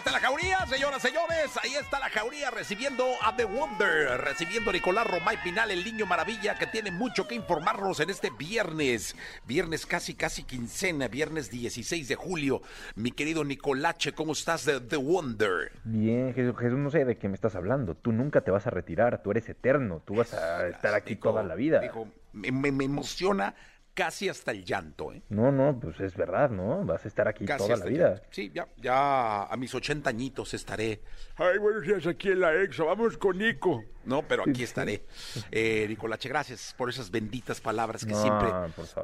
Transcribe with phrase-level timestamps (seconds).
[0.00, 1.58] Ahí está la jauría, señoras, señores.
[1.62, 6.06] Ahí está la jauría recibiendo a The Wonder, recibiendo a Nicolás Romay Pinal, el niño
[6.06, 9.14] maravilla, que tiene mucho que informarnos en este viernes.
[9.46, 12.62] Viernes casi, casi quincena, viernes 16 de julio.
[12.94, 15.70] Mi querido Nicolache, ¿cómo estás de The Wonder?
[15.84, 17.94] Bien, Jesús, Jesús, no sé de qué me estás hablando.
[17.94, 21.28] Tú nunca te vas a retirar, tú eres eterno, tú vas a estar aquí Dijo-
[21.28, 21.78] toda la vida.
[21.80, 23.54] dijo, me, me- me emociona
[23.94, 25.22] casi hasta el llanto, ¿eh?
[25.28, 26.84] No, no, pues es verdad, ¿no?
[26.84, 28.08] Vas a estar aquí Casi toda la vida.
[28.14, 28.26] llanto.
[28.30, 31.02] Sí, ya, ya a mis 80 añitos estaré.
[31.36, 32.84] Ay, buenos días aquí en la EXA.
[32.84, 33.84] Vamos con Nico.
[34.04, 35.04] No, pero aquí estaré.
[35.50, 38.48] Eh, Nicolache, gracias por esas benditas palabras que No, siempre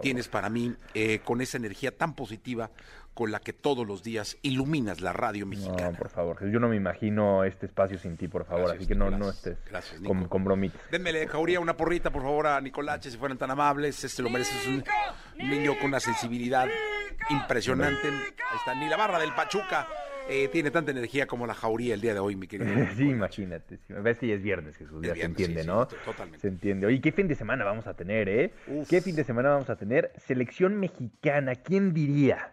[0.00, 2.70] tienes para mí, eh, con esa energía tan positiva
[3.16, 5.96] con la que todos los días iluminas la radio No, mexicana.
[5.96, 8.94] por favor, yo no me imagino este espacio sin ti, por favor, Gracias, así que
[8.94, 9.20] no, Nicolás.
[9.20, 10.12] no estés Gracias, Nico.
[10.14, 10.78] con, con bromitas.
[10.90, 14.04] Denmele, Jauría, una porrita, por favor, a Nicolache, si fueran tan amables.
[14.04, 14.84] Este lo merece, es un
[15.48, 16.68] niño con una sensibilidad
[17.30, 18.08] impresionante.
[18.08, 19.88] Ahí está, ni la barra del Pachuca
[20.28, 22.70] eh, tiene tanta energía como la Jauría el día de hoy, mi querido.
[22.96, 23.78] Sí, imagínate.
[23.78, 23.94] sí.
[23.94, 25.88] Ves que ya es viernes, Jesús, Es ya viernes, se entiende, sí, ¿no?
[25.88, 26.40] sí, totalmente.
[26.40, 26.86] Se entiende.
[26.86, 28.52] Oye, ¿qué fin de semana vamos a tener, eh?
[28.66, 28.88] Uf.
[28.88, 30.12] ¿Qué fin de semana vamos a tener?
[30.18, 32.52] Selección mexicana, ¿quién diría?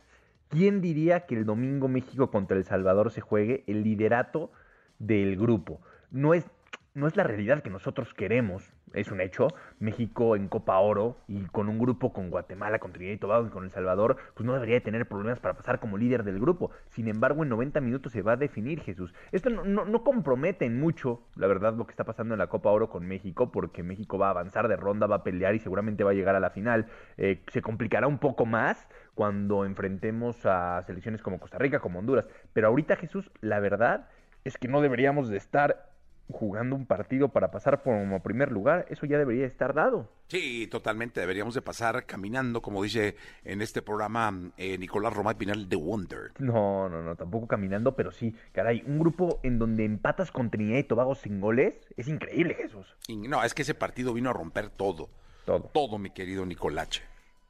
[0.54, 4.52] ¿Quién diría que el domingo México contra El Salvador se juegue el liderato
[5.00, 5.82] del grupo?
[6.12, 6.46] No es,
[6.94, 9.48] no es la realidad que nosotros queremos, es un hecho.
[9.80, 13.50] México en Copa Oro y con un grupo con Guatemala, con Trinidad y Tobago y
[13.50, 16.70] con El Salvador, pues no debería de tener problemas para pasar como líder del grupo.
[16.90, 19.12] Sin embargo, en 90 minutos se va a definir Jesús.
[19.32, 22.48] Esto no, no, no compromete en mucho, la verdad, lo que está pasando en la
[22.48, 25.60] Copa Oro con México, porque México va a avanzar de ronda, va a pelear y
[25.60, 26.86] seguramente va a llegar a la final.
[27.18, 32.26] Eh, se complicará un poco más cuando enfrentemos a selecciones como Costa Rica, como Honduras.
[32.54, 34.08] Pero ahorita, Jesús, la verdad
[34.44, 35.94] es que no deberíamos de estar
[36.30, 38.86] jugando un partido para pasar como primer lugar.
[38.90, 40.10] Eso ya debería estar dado.
[40.28, 41.20] Sí, totalmente.
[41.20, 46.32] Deberíamos de pasar caminando, como dice en este programa eh, Nicolás Romay Pinal, The Wonder.
[46.40, 50.80] No, no, no, tampoco caminando, pero sí, caray, un grupo en donde empatas con Trinidad
[50.80, 52.96] y Tobago sin goles es increíble, Jesús.
[53.08, 55.10] Y no, es que ese partido vino a romper todo.
[55.46, 55.70] Todo.
[55.74, 57.04] Todo, mi querido Nicolache.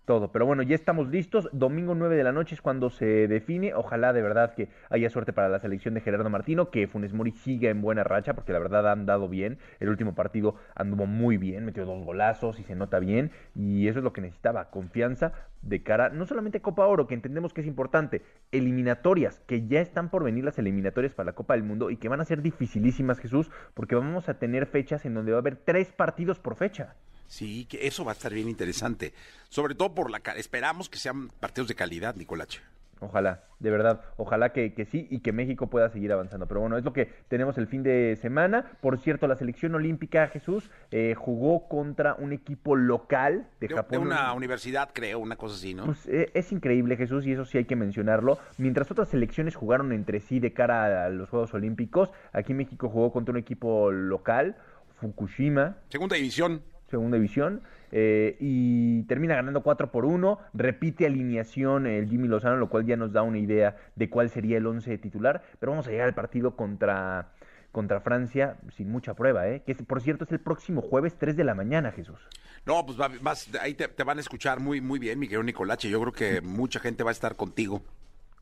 [0.05, 1.47] Todo, pero bueno, ya estamos listos.
[1.53, 3.73] Domingo 9 de la noche es cuando se define.
[3.73, 7.31] Ojalá de verdad que haya suerte para la selección de Gerardo Martino, que Funes Mori
[7.31, 9.59] siga en buena racha, porque la verdad han dado bien.
[9.79, 13.31] El último partido anduvo muy bien, metió dos golazos y se nota bien.
[13.55, 15.31] Y eso es lo que necesitaba, confianza
[15.61, 19.79] de cara, no solamente a Copa Oro, que entendemos que es importante, eliminatorias, que ya
[19.79, 22.41] están por venir las eliminatorias para la Copa del Mundo y que van a ser
[22.41, 26.55] dificilísimas, Jesús, porque vamos a tener fechas en donde va a haber tres partidos por
[26.57, 26.95] fecha.
[27.33, 29.11] Sí, que eso va a estar bien interesante.
[29.49, 30.21] Sobre todo por la...
[30.37, 32.61] Esperamos que sean partidos de calidad, Nicolache.
[32.99, 36.47] Ojalá, de verdad, ojalá que, que sí y que México pueda seguir avanzando.
[36.47, 38.77] Pero bueno, es lo que tenemos el fin de semana.
[38.81, 43.91] Por cierto, la selección olímpica, Jesús, eh, jugó contra un equipo local de, De, Japón.
[44.01, 45.85] de una universidad, creo, una cosa así, ¿no?
[45.85, 48.37] Pues, eh, es increíble, Jesús, y eso sí hay que mencionarlo.
[48.59, 53.11] Mientras otras selecciones jugaron entre sí de cara a los Juegos Olímpicos, aquí México jugó
[53.11, 54.55] contra un equipo local,
[55.01, 56.61] Fukushima, Segunda división.
[56.93, 57.61] Segunda división,
[57.91, 62.95] eh, y termina ganando 4 por 1, repite alineación el Jimmy Lozano, lo cual ya
[62.95, 66.13] nos da una idea de cuál sería el 11 titular, pero vamos a llegar al
[66.13, 67.29] partido contra,
[67.71, 69.63] contra Francia sin mucha prueba, ¿eh?
[69.65, 72.19] que por cierto es el próximo jueves 3 de la mañana, Jesús.
[72.65, 75.43] No, pues va- vas, ahí te, te van a escuchar muy, muy bien, mi querido
[75.43, 75.89] Nicolache.
[75.89, 77.81] Yo creo que mucha gente va a estar contigo.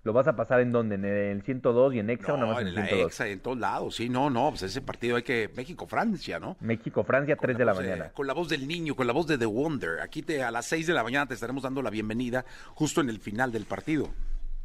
[0.04, 0.96] ¿Lo vas a pasar en dónde?
[0.96, 3.12] ¿En el 102 y en Exa o nada No, más en en el la 102?
[3.12, 3.96] EXA, en todos lados.
[3.96, 5.50] Sí, no, no, pues ese partido hay que...
[5.56, 6.58] México-Francia, ¿no?
[6.60, 8.10] México-Francia, 3 de la mañana.
[8.10, 10.00] con la voz del niño, con la voz de The Wonder.
[10.02, 13.10] Aquí te, a las 6 de la mañana te estaremos dando la bienvenida justo en
[13.10, 14.10] el final del partido.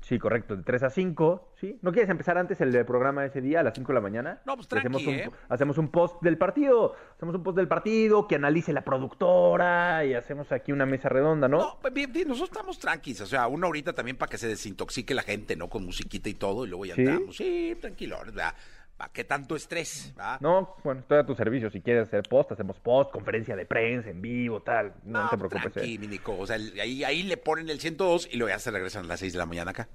[0.07, 1.81] Sí, correcto, de 3 a 5, ¿sí?
[1.83, 4.41] ¿No quieres empezar antes el programa ese día, a las 5 de la mañana?
[4.47, 5.37] No, pues Y hacemos tranqui, un, ¿eh?
[5.49, 10.15] hacemos un post del partido, hacemos un post del partido, que analice la productora y
[10.15, 11.59] hacemos aquí una mesa redonda, ¿no?
[11.59, 13.23] No, pues bien, bien, nosotros estamos tranquilos.
[13.23, 15.69] O sea, una horita también para que se desintoxique la gente, ¿no?
[15.69, 17.01] Con musiquita y todo, y luego ya ¿Sí?
[17.01, 17.37] entramos.
[17.37, 18.55] Sí, tranquilo, ¿verdad?
[18.97, 20.15] ¿Para qué tanto estrés?
[20.41, 21.71] No, bueno, estoy a tu servicio.
[21.71, 24.95] Si quieres hacer post, hacemos post, conferencia de prensa en vivo, tal.
[25.05, 25.73] No, te preocupes.
[25.73, 25.99] Tranqui, eh.
[25.99, 26.35] mi Nico.
[26.39, 29.09] O sea, el- ahí, ahí le ponen el 102 y luego ya se regresan a
[29.09, 29.87] las 6 de la mañana acá.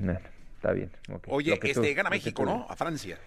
[0.00, 0.18] No,
[0.56, 0.90] está bien.
[1.12, 1.24] ok.
[1.28, 2.66] Oye, Lo que tú- este, gana lo que México, tú ¿no?
[2.68, 3.18] A Francia.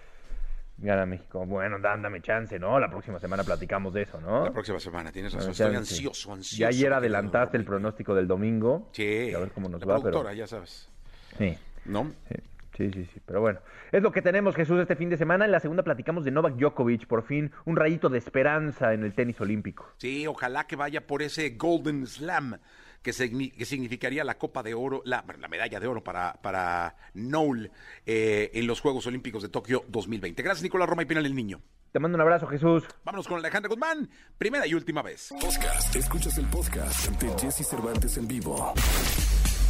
[0.80, 1.46] Gana México.
[1.46, 2.78] Bueno, dan- dame chance, ¿no?
[2.80, 4.44] La próxima semana platicamos de eso, ¿no?
[4.46, 5.46] La próxima semana, tienes razón.
[5.48, 5.94] Dame Estoy chance.
[5.96, 6.60] ansioso, ansioso.
[6.60, 8.90] Ya ayer adelantaste el pronóstico del domingo.
[8.92, 9.34] Sí.
[9.34, 10.38] A ver cómo nos la va, productora, pero...
[10.38, 10.90] ya sabes.
[11.38, 11.58] Sí.
[11.86, 12.12] ¿No?
[12.28, 12.36] Sí,
[12.78, 13.60] Sí, sí, sí, pero bueno.
[13.92, 15.46] Es lo que tenemos, Jesús, este fin de semana.
[15.46, 19.14] En la segunda platicamos de Novak Djokovic, por fin un rayito de esperanza en el
[19.14, 19.92] tenis olímpico.
[19.98, 22.60] Sí, ojalá que vaya por ese Golden Slam
[23.02, 23.12] que,
[23.58, 27.72] que significaría la Copa de Oro, la, la medalla de oro para, para Noel
[28.06, 30.44] eh, en los Juegos Olímpicos de Tokio 2020.
[30.44, 31.62] Gracias, Nicolás Roma y Pinal el Niño.
[31.92, 32.84] Te mando un abrazo, Jesús.
[33.06, 35.34] Vámonos con Alejandra Guzmán, primera y última vez.
[35.40, 35.96] Podcast.
[35.96, 38.74] Escuchas el podcast de Jesse Cervantes en vivo.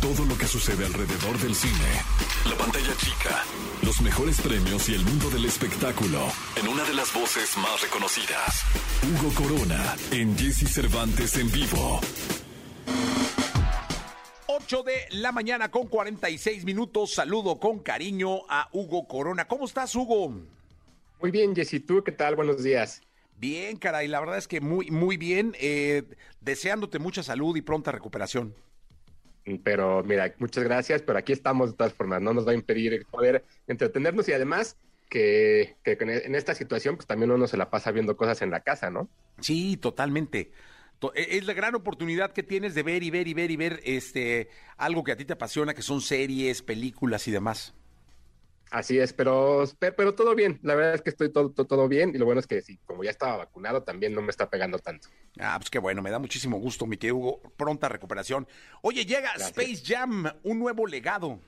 [0.02, 1.74] Todo lo que sucede alrededor del cine.
[2.48, 3.44] La pantalla chica.
[3.84, 6.20] Los mejores premios y el mundo del espectáculo.
[6.56, 8.64] En una de las voces más reconocidas.
[9.04, 9.96] Hugo Corona.
[10.12, 12.00] En Jesse Cervantes en vivo.
[14.46, 17.16] 8 de la mañana con 46 minutos.
[17.16, 19.48] Saludo con cariño a Hugo Corona.
[19.48, 20.32] ¿Cómo estás, Hugo?
[21.20, 21.80] Muy bien, Jessy.
[21.80, 22.36] ¿Tú qué tal?
[22.36, 23.02] Buenos días.
[23.40, 24.08] Bien, caray.
[24.08, 25.56] La verdad es que muy, muy bien.
[25.60, 26.04] Eh,
[26.42, 28.54] deseándote mucha salud y pronta recuperación.
[29.64, 33.06] Pero mira, muchas gracias, pero aquí estamos de todas formas, no nos va a impedir
[33.06, 34.78] poder entretenernos y además
[35.10, 38.60] que, que, en esta situación pues también uno se la pasa viendo cosas en la
[38.60, 39.10] casa, ¿no?
[39.40, 40.52] Sí, totalmente.
[41.16, 43.80] E, es la gran oportunidad que tienes de ver y ver y ver y ver
[43.84, 47.74] este algo que a ti te apasiona, que son series, películas y demás.
[48.70, 50.60] Así es, pero, pero todo bien.
[50.62, 53.04] La verdad es que estoy todo, todo, bien y lo bueno es que sí, como
[53.04, 55.08] ya estaba vacunado, también no me está pegando tanto.
[55.40, 57.42] Ah, pues qué bueno, me da muchísimo gusto, mi querido Hugo.
[57.56, 58.48] Pronta recuperación.
[58.82, 61.40] Oye, llega Space Jam, un nuevo legado.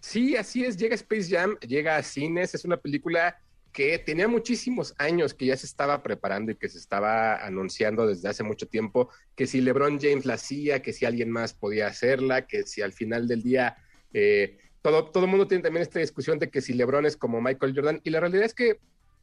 [0.00, 3.40] Sí, así es, llega Space Jam, llega a cines, es una película
[3.72, 8.28] que tenía muchísimos años que ya se estaba preparando y que se estaba anunciando desde
[8.28, 12.46] hace mucho tiempo, que si LeBron James la hacía, que si alguien más podía hacerla,
[12.46, 13.76] que si al final del día...
[14.12, 17.40] Eh, todo, todo el mundo tiene también esta discusión de que si LeBron es como
[17.40, 18.80] Michael Jordan, y la realidad es que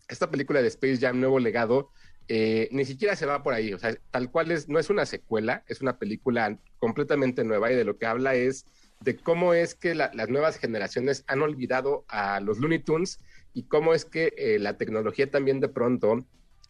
[0.07, 1.89] esta película de Space Jam, Nuevo Legado,
[2.27, 5.05] eh, ni siquiera se va por ahí, o sea, tal cual es, no es una
[5.05, 8.65] secuela, es una película completamente nueva y de lo que habla es
[9.01, 13.19] de cómo es que las nuevas generaciones han olvidado a los Looney Tunes
[13.53, 16.25] y cómo es que eh, la tecnología también de pronto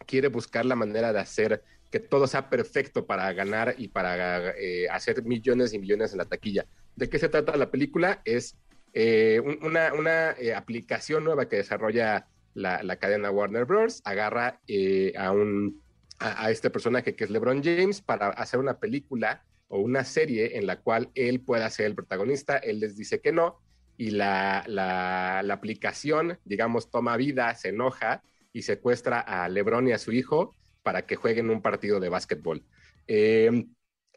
[0.06, 4.90] quiere buscar la manera de hacer que todo sea perfecto para ganar y para eh,
[4.90, 6.66] hacer millones y millones en la taquilla.
[6.96, 8.22] ¿De qué se trata la película?
[8.26, 8.58] Es
[8.98, 14.02] eh, una, una eh, aplicación nueva que desarrolla la, cadena Warner Bros.
[14.06, 15.82] agarra eh, a, un,
[16.18, 20.66] a, este personaje que es LeBron James para hacer una película o una serie en
[20.66, 23.60] la cual él pueda ser el protagonista, él les dice que no,
[23.98, 29.92] y la, la, la aplicación, digamos, toma vida, se enoja y secuestra a LeBron y
[29.92, 32.64] a su hijo para que jueguen un partido de básquetbol.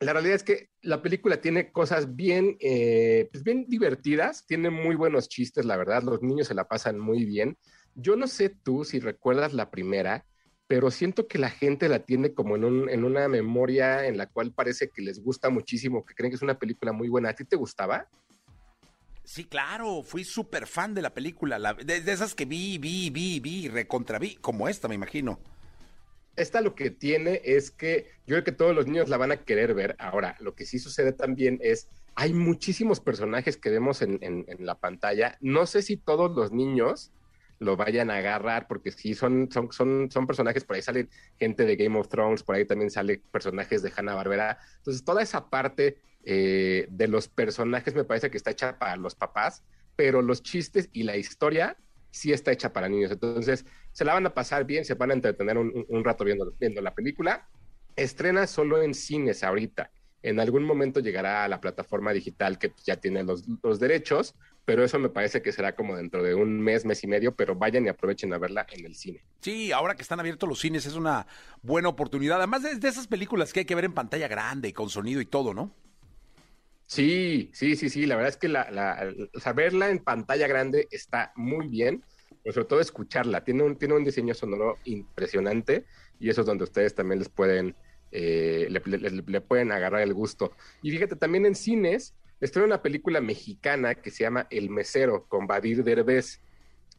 [0.01, 4.95] La realidad es que la película tiene cosas bien, eh, pues bien divertidas, tiene muy
[4.95, 7.57] buenos chistes, la verdad, los niños se la pasan muy bien.
[7.95, 10.25] Yo no sé tú si recuerdas la primera,
[10.67, 14.27] pero siento que la gente la tiene como en, un, en una memoria en la
[14.27, 17.31] cual parece que les gusta muchísimo, que creen que es una película muy buena.
[17.31, 18.09] ¿A ti te gustaba?
[19.25, 23.41] Sí, claro, fui súper fan de la película, de, de, esas que vi, vi, vi,
[23.41, 25.39] vi, recontra vi, como esta, me imagino
[26.39, 29.39] esta lo que tiene es que yo creo que todos los niños la van a
[29.39, 29.97] querer ver.
[29.99, 35.37] Ahora, lo que sí sucede también es, hay muchísimos personajes que vemos en, la pantalla.
[35.41, 37.13] No sé si todos los niños
[37.59, 41.09] lo vayan a agarrar, porque sí, son, son, son, son personajes, por ahí sale
[41.39, 44.59] gente de Game of Thrones, por ahí también sale personajes de Hanna Barbera.
[44.77, 49.15] Entonces, toda esa parte eh, de los personajes me parece que está hecha para los
[49.15, 49.65] papás,
[49.97, 51.77] pero los chistes y la historia
[52.11, 53.11] sí está hecha para niños.
[53.11, 53.65] Entonces,
[53.99, 56.95] se la van a pasar bien, se van a entretener un, rato viendo, viendo la
[56.95, 57.49] película.
[57.97, 59.91] Estrena solo en cines ahorita.
[60.23, 64.85] En algún momento llegará a la plataforma digital que ya tiene los, los derechos, pero
[64.85, 67.87] eso me parece que será como dentro de un mes, mes y medio, pero vayan
[67.87, 69.25] y aprovechen a verla en el cine.
[69.41, 71.27] Sí, ahora que están abiertos los cines es una
[71.63, 72.39] buena oportunidad.
[72.39, 75.27] Además de, de esas películas que hay que ver en pantalla grande, con sonido y
[75.27, 75.75] todo, ¿no?
[76.87, 78.07] Sí, sí, sí, sí.
[78.07, 82.05] La verdad es que la, la, verla en pantalla grande está muy bien,
[82.49, 83.45] pero sobre todo escucharla.
[83.45, 85.85] Tiene un, tiene un diseño sonoro impresionante
[86.19, 87.77] y eso es donde ustedes también les pueden,
[88.11, 90.53] eh, le, pueden agarrar el gusto.
[90.81, 95.47] Y fíjate, también en cines estoy una película mexicana que se llama El Mesero con
[95.47, 96.41] Badir Derbez.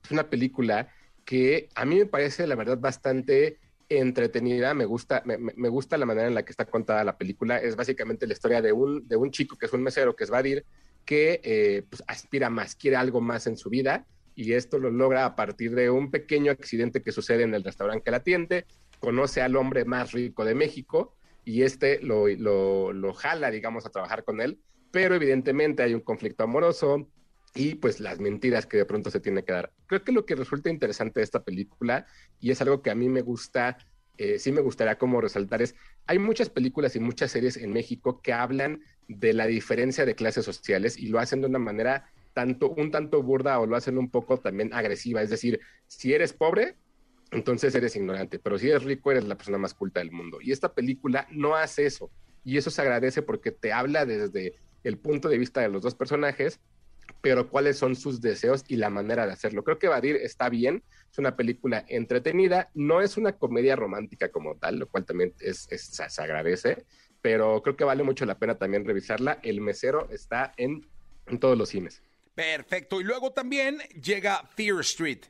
[0.03, 0.93] Es una película
[1.25, 3.57] que a mí me parece, la verdad, bastante
[3.89, 7.57] entretenida, me gusta, me, gusta la manera en la que está contada la película.
[7.57, 10.29] Es básicamente la historia de un, de un chico que es un mesero, que es
[10.29, 10.63] Vadir,
[11.05, 14.05] que eh, pues, aspira más, quiere algo más en su vida,
[14.39, 18.05] y esto lo logra a partir de un pequeño accidente que sucede en el restaurante
[18.05, 18.65] que la atiende,
[19.01, 23.89] conoce al hombre más rico de México, y este lo, lo, lo jala, digamos, a
[23.89, 24.57] trabajar con él,
[24.91, 27.09] pero evidentemente hay un conflicto amoroso,
[27.53, 29.73] y pues las mentiras que de pronto se tiene que dar.
[29.87, 32.05] Creo que lo que resulta interesante de esta película,
[32.39, 33.77] y es algo que a mí me gusta,
[34.17, 38.21] eh, sí me gustaría como resaltar, es, hay muchas películas y muchas series en México
[38.21, 42.69] que hablan de la diferencia de clases sociales y lo hacen de una manera tanto,
[42.69, 45.21] un tanto burda o lo hacen un poco también agresiva.
[45.21, 46.77] Es decir, si eres pobre,
[47.31, 50.37] entonces eres ignorante, pero si eres rico, eres la persona más culta del mundo.
[50.41, 52.09] Y esta película no hace eso.
[52.45, 54.55] y eso se agradece porque te habla desde
[54.85, 56.61] el punto de vista de los dos personajes,
[57.21, 59.65] pero cuáles son sus deseos y la manera de hacerlo.
[59.65, 60.81] Creo que Badir está bien,
[61.11, 65.67] es una película entretenida, no es una comedia romántica como tal, lo cual también es,
[65.69, 66.85] se agradece,
[67.21, 69.39] pero creo que vale mucho la pena también revisarla.
[69.43, 70.87] El mesero está en,
[71.27, 72.01] en todos los cines.
[72.39, 75.25] Perfecto, y luego también llega Fear Street.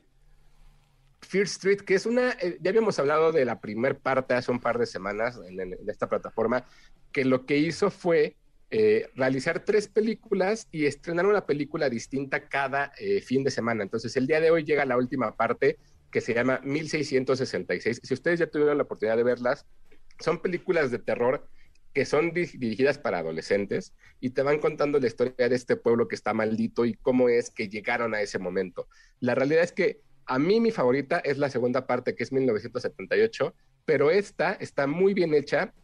[1.22, 4.60] Fear Street, que es una, eh, ya habíamos hablado de la primer parte hace un
[4.60, 6.64] par de semanas en, esta plataforma,
[7.10, 8.36] que lo que hizo fue
[8.70, 13.82] eh, realizar tres películas y estrenar una película distinta cada eh, fin de semana.
[13.82, 15.78] Entonces, el día de hoy llega la última parte
[16.12, 18.02] que se llama 1666.
[18.04, 19.66] Si ustedes ya tuvieron la oportunidad de verlas,
[20.20, 21.48] son películas de terror
[21.92, 26.14] que son dirigidas para adolescentes y te van contando la historia de este pueblo que
[26.14, 28.88] está maldito y cómo es que llegaron a ese momento.
[29.18, 33.54] La realidad es que a mí mi favorita es la segunda parte, que es 1978,
[33.84, 35.74] pero esta está muy bien hecha,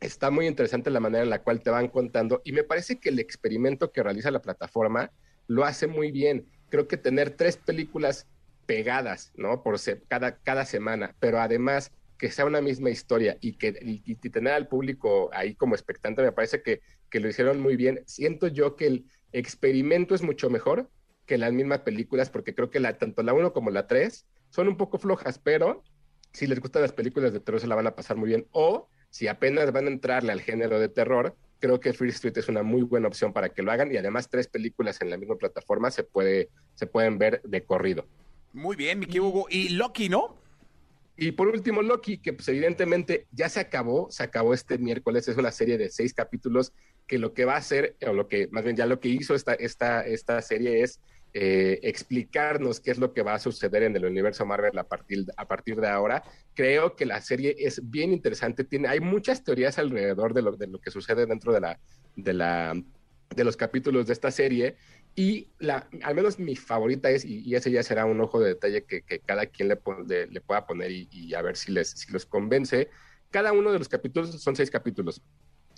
[0.00, 3.10] está muy interesante la manera en la cual te van contando y me parece que
[3.10, 5.12] el experimento que realiza la plataforma
[5.46, 6.48] lo hace muy bien.
[6.70, 8.26] Creo que tener tres películas
[8.66, 9.62] pegadas, ¿no?
[9.62, 9.76] Por
[10.08, 14.68] cada, cada semana, pero además que sea una misma historia y que y, tener al
[14.68, 18.04] público ahí como expectante, me parece que, que lo hicieron muy bien.
[18.06, 20.88] Siento yo que el experimento es mucho mejor
[21.26, 24.68] que las mismas películas, porque creo que la, tanto la 1 como la 3 son
[24.68, 25.82] un poco flojas, pero
[26.32, 28.46] si les gustan las películas de terror se la van a pasar muy bien.
[28.52, 32.48] O si apenas van a entrarle al género de terror, creo que Free Street es
[32.48, 35.34] una muy buena opción para que lo hagan y además tres películas en la misma
[35.34, 38.06] plataforma se, puede, se pueden ver de corrido.
[38.52, 39.46] Muy bien, Miki Hugo.
[39.50, 40.41] Y Loki, ¿no?
[41.24, 45.36] Y por último, Loki, que pues evidentemente ya se acabó, se acabó este miércoles, es
[45.36, 46.72] una serie de seis capítulos
[47.06, 49.36] que lo que va a hacer, o lo que más bien ya lo que hizo
[49.36, 50.98] esta, esta, esta serie es
[51.32, 55.24] eh, explicarnos qué es lo que va a suceder en el universo Marvel a partir,
[55.36, 56.24] a partir de ahora.
[56.54, 60.66] Creo que la serie es bien interesante, tiene, hay muchas teorías alrededor de lo, de
[60.66, 61.78] lo que sucede dentro de, la,
[62.16, 62.74] de, la,
[63.36, 64.74] de los capítulos de esta serie.
[65.14, 68.84] Y la, al menos mi favorita es, y, ese ya será un ojo de detalle
[68.84, 69.78] que, cada quien le,
[70.30, 72.88] le, pueda poner y, a ver si les si los convence.
[73.30, 75.22] Cada uno de los capítulos son seis capítulos.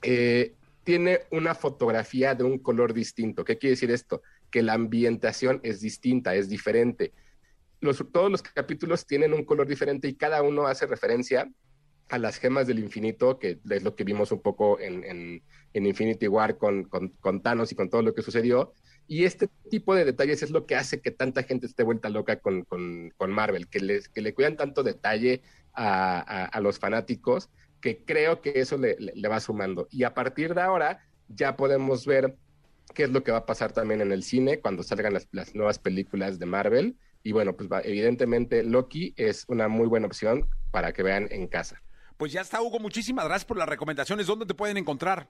[0.03, 3.45] Eh, tiene una fotografía de un color distinto.
[3.45, 4.23] ¿Qué quiere decir esto?
[4.51, 7.13] Que la ambientación es distinta, es diferente.
[7.81, 11.51] Los, todos los capítulos tienen un color diferente y cada uno hace referencia
[12.11, 16.57] a las gemas del infinito, que es lo que vimos un poco en, Infinity War
[16.59, 18.73] con, con, Thanos y con todo lo que sucedió.
[19.07, 22.41] Y este tipo de detalles es lo que hace que tanta gente esté vuelta loca
[22.41, 22.67] con,
[23.29, 25.43] Marvel, que, les, que le cuidan tanto detalle
[25.75, 27.51] a, a los fanáticos
[27.85, 28.97] que creo que eso le,
[29.29, 29.89] va sumando.
[29.91, 32.35] Y a partir de ahora ya podemos ver
[32.95, 35.79] qué es lo que va a pasar también en el cine cuando salgan las, nuevas
[35.79, 36.97] películas de Marvel.
[37.23, 41.83] Y bueno, pues evidentemente Loki es una muy buena opción para que vean en casa.
[42.17, 42.79] Pues ya está, Hugo.
[42.79, 44.27] Muchísimas gracias por las recomendaciones.
[44.27, 45.29] ¿Dónde te pueden encontrar?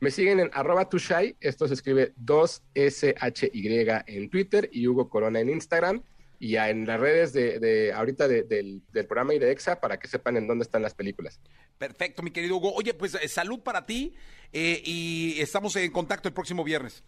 [0.00, 5.50] Me siguen en arroba tushai, esto se escribe 2SHY en Twitter y Hugo Corona en
[5.50, 6.02] Instagram
[6.38, 10.46] y en las redes de, ahorita del, programa y de EXA para que sepan en
[10.46, 11.40] dónde están las películas.
[11.78, 12.72] Perfecto, mi querido Hugo.
[12.74, 14.14] Oye, pues eh, salud para ti
[14.52, 17.02] eh, y estamos en contacto el próximo viernes.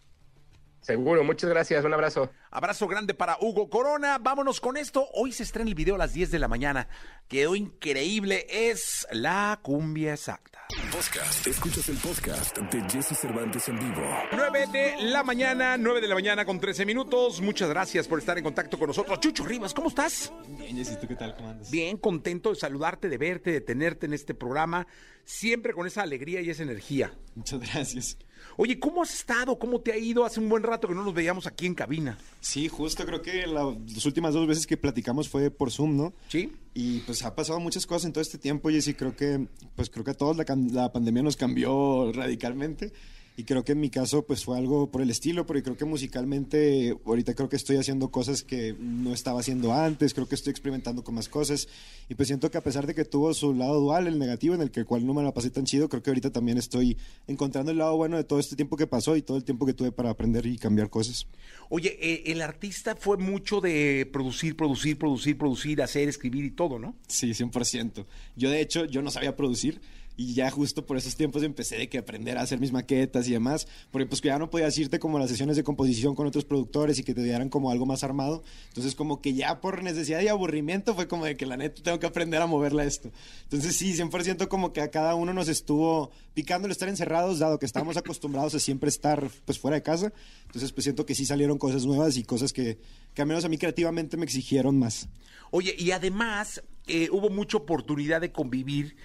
[0.81, 2.31] Seguro, muchas gracias, un abrazo.
[2.49, 4.17] Abrazo grande para Hugo Corona.
[4.17, 5.07] Vámonos con esto.
[5.13, 6.87] Hoy se estrena el video a las 10 de la mañana.
[7.27, 8.47] Quedó increíble.
[8.49, 10.65] Es la cumbia exacta.
[10.91, 11.45] Podcast.
[11.45, 14.01] Escuchas el podcast de Jesse Cervantes en vivo.
[14.31, 17.41] 9 de la mañana, 9 de la mañana con 13 minutos.
[17.41, 19.19] Muchas gracias por estar en contacto con nosotros.
[19.19, 20.33] Chucho Rivas, ¿cómo estás?
[20.47, 21.35] Bien, Jesse, ¿tú qué tal?
[21.35, 21.69] ¿Cómo andas?
[21.69, 24.87] Bien, contento de saludarte, de verte, de tenerte en este programa.
[25.25, 27.13] Siempre con esa alegría y esa energía.
[27.35, 28.17] Muchas gracias.
[28.57, 29.57] Oye, ¿cómo has estado?
[29.57, 30.25] ¿Cómo te ha ido?
[30.25, 32.17] Hace un buen rato que no nos veíamos aquí en cabina.
[32.39, 36.13] Sí, justo creo que las últimas dos veces que platicamos fue por Zoom, ¿no?
[36.27, 36.51] Sí.
[36.73, 39.89] Y pues ha pasado muchas cosas en todo este tiempo, y sí creo que, pues
[39.89, 42.93] creo que a todos la, la pandemia nos cambió radicalmente.
[43.37, 45.85] Y creo que en mi caso pues fue algo por el estilo, porque creo que
[45.85, 50.51] musicalmente ahorita creo que estoy haciendo cosas que no estaba haciendo antes, creo que estoy
[50.51, 51.67] experimentando con más cosas
[52.09, 54.61] y pues siento que a pesar de que tuvo su lado dual, el negativo en
[54.61, 56.97] el que cual no me la pasé tan chido, creo que ahorita también estoy
[57.27, 59.73] encontrando el lado bueno de todo este tiempo que pasó y todo el tiempo que
[59.73, 61.25] tuve para aprender y cambiar cosas.
[61.69, 66.79] Oye, eh, el artista fue mucho de producir, producir, producir, producir, hacer, escribir y todo,
[66.79, 66.95] ¿no?
[67.07, 68.05] Sí, 100%.
[68.35, 69.81] Yo de hecho, yo no sabía producir
[70.21, 73.31] y ya justo por esos tiempos empecé de que aprender a hacer mis maquetas y
[73.31, 76.27] demás, porque pues que ya no podías irte como a las sesiones de composición con
[76.27, 79.81] otros productores y que te dieran como algo más armado, entonces como que ya por
[79.81, 83.11] necesidad y aburrimiento fue como de que la neta tengo que aprender a moverla esto.
[83.43, 87.57] Entonces sí, 100% como que a cada uno nos estuvo picando el estar encerrados, dado
[87.57, 90.13] que estábamos acostumbrados a siempre estar pues fuera de casa,
[90.45, 92.77] entonces pues siento que sí salieron cosas nuevas y cosas que,
[93.13, 95.09] que al menos a mí creativamente me exigieron más.
[95.49, 98.95] Oye, y además eh, hubo mucha oportunidad de convivir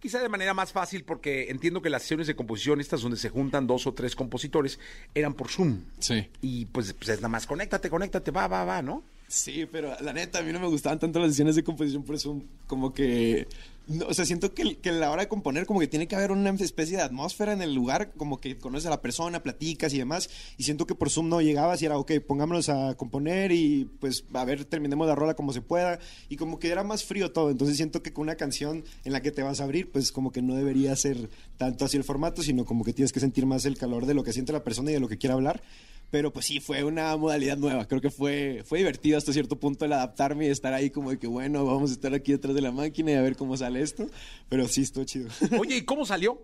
[0.00, 3.28] quizá de manera más fácil porque entiendo que las sesiones de composición, estas donde se
[3.28, 4.80] juntan dos o tres compositores,
[5.14, 5.82] eran por Zoom.
[5.98, 6.28] Sí.
[6.40, 9.04] Y pues, pues es nada más, conéctate, conéctate, va, va, va, ¿no?
[9.30, 12.18] Sí, pero la neta, a mí no me gustaban tanto las sesiones de composición por
[12.18, 13.46] Zoom, como que...
[13.86, 16.50] no, o sea, siento que, la hora de componer como que tiene que haber una
[16.50, 20.30] especie de atmósfera en el lugar, como que conoces a la persona, platicas y demás,
[20.58, 24.24] y siento que por Zoom no llegabas y era, ok, pongámonos a componer y pues
[24.34, 27.50] a ver, terminemos la rola como se pueda, y como que era más frío todo,
[27.50, 30.32] entonces siento que con una canción en la que te vas a abrir, pues como
[30.32, 33.64] que no debería ser tanto así el formato, sino como que tienes que sentir más
[33.64, 35.62] el calor de lo que siente la persona y de lo que quiere hablar.
[36.10, 37.86] Pero pues sí, fue una modalidad nueva.
[37.86, 41.18] Creo que fue, fue divertido hasta cierto punto el adaptarme y estar ahí como de
[41.18, 43.80] que, bueno, vamos a estar aquí detrás de la máquina y a ver cómo sale
[43.80, 44.08] esto.
[44.48, 45.28] Pero sí, estuvo chido.
[45.58, 46.42] Oye, ¿y cómo salió?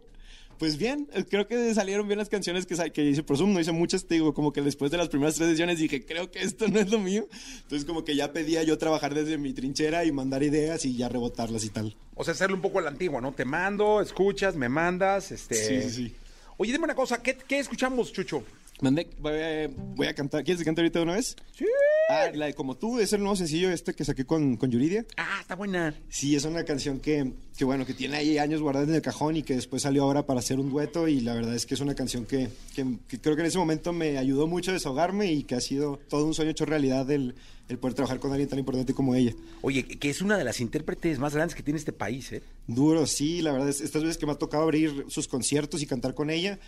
[0.58, 3.52] Pues bien, eh, creo que salieron bien las canciones que, que hice por Zoom.
[3.52, 6.30] No hice muchas, te digo, como que después de las primeras tres sesiones dije, creo
[6.30, 7.28] que esto no es lo mío.
[7.62, 11.08] Entonces como que ya pedía yo trabajar desde mi trinchera y mandar ideas y ya
[11.08, 11.96] rebotarlas y tal.
[12.14, 13.32] O sea, hacerle un poco a la antigua, ¿no?
[13.32, 15.54] Te mando, escuchas, me mandas, este...
[15.56, 16.14] Sí, sí, sí.
[16.56, 18.42] Oye, dime una cosa, ¿qué, qué escuchamos, Chucho?
[18.82, 20.44] Mandé, voy a, cantar.
[20.44, 21.34] ¿Quieres que cante ahorita de una vez?
[21.56, 21.64] Sí.
[22.10, 25.06] Ah, la de Como tú, es el nuevo sencillo este que saqué con, con Yuridia.
[25.16, 25.94] Ah, está buena.
[26.10, 29.36] Sí, es una canción que, que, bueno, que tiene ahí años guardada en el cajón
[29.36, 31.80] y que después salió ahora para hacer un dueto y la verdad es que es
[31.80, 35.32] una canción que, que- que creo que en ese momento me ayudó mucho a desahogarme
[35.32, 37.34] y que ha sido todo un sueño hecho realidad el,
[37.68, 39.32] el poder trabajar con alguien tan importante como ella.
[39.62, 42.42] Oye, que es una de las intérpretes más grandes que tiene este país, ¿eh?
[42.68, 45.86] Duro, sí, la verdad es estas veces que me ha tocado abrir sus conciertos y
[45.86, 46.58] cantar con ella.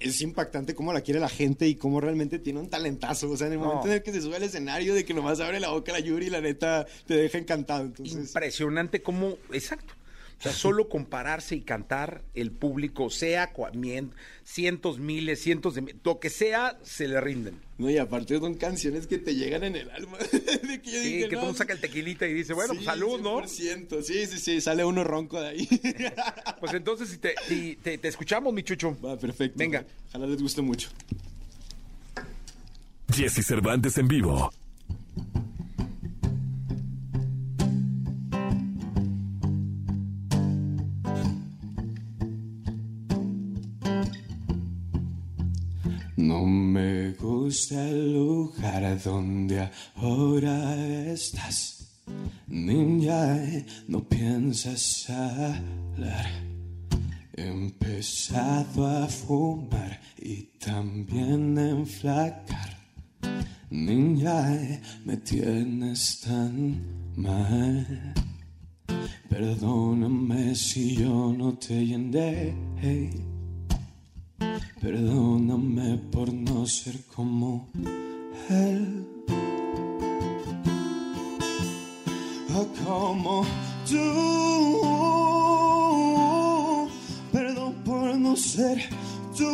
[0.00, 3.30] Es impactante cómo la quiere la gente y cómo realmente tiene un talentazo.
[3.30, 3.66] O sea, en el No.
[3.66, 6.00] momento en el que se sube al escenario, de que nomás abre la boca la
[6.00, 7.84] Yuri, la neta te deja encantado.
[7.84, 9.94] Entonces, Impresionante cómo, exacto.
[10.38, 15.94] O sea, solo compararse y cantar, el público, sea cua- mien- cientos, miles, cientos de
[16.02, 17.60] lo que sea, se le rinden.
[17.80, 20.18] No, y aparte son canciones que te llegan en el alma.
[20.30, 22.84] de que yo Sí, dije, que no, todo saca el tequilita y dice, bueno, pues
[22.84, 23.40] salud, ¿no?
[23.40, 24.02] 100%.
[24.02, 25.66] Sí, sí, sí, sale uno ronco de ahí.
[26.60, 28.94] Pues entonces, si te, si te, te escuchamos, mi chucho.
[29.02, 29.56] Va, perfecto.
[29.56, 29.86] Venga.
[30.10, 30.90] Ojalá les guste mucho.
[33.14, 34.52] Jesse Cervantes en vivo.
[47.50, 52.00] Gusta el lugar donde ahora estás.
[52.46, 53.40] Niña,
[53.88, 56.30] no piensas hablar.
[57.36, 62.70] He empezado a fumar y también a enflacar.
[63.70, 66.80] Niña, me tienes tan
[67.16, 68.14] mal.
[69.28, 72.54] Perdóname si yo no te llené.
[74.80, 77.68] Perdóname por no ser como
[78.48, 79.06] él.
[82.84, 83.46] Como
[83.88, 83.98] tú.
[87.30, 88.88] Perdón por no ser
[89.36, 89.46] tú.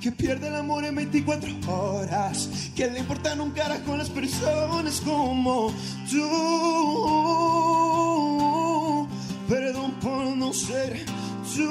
[0.00, 2.70] Que pierde el amor en 24 horas.
[2.76, 5.72] Que le importan un carajo a las personas como
[6.10, 7.75] tú.
[10.56, 11.04] Ser
[11.54, 11.70] tú.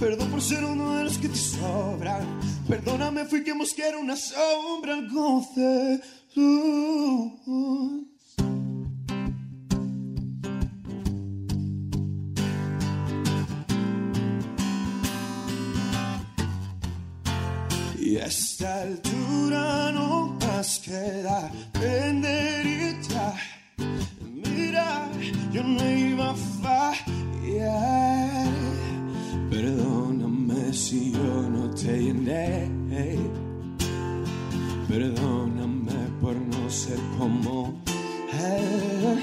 [0.00, 2.26] Perdón por ser uno de los que te sobran.
[2.66, 6.00] Perdóname, fui que mosquera una sombra, algo de
[6.34, 7.32] luz.
[18.00, 23.51] Y a esta altura no más queda prender y ya.
[25.52, 28.48] Yo no iba a fallar.
[29.50, 32.70] Perdóname si yo no te llené.
[34.88, 37.74] Perdóname por no ser como
[38.32, 39.20] él.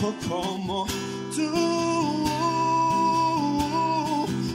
[0.00, 0.86] O como
[1.34, 1.50] tú.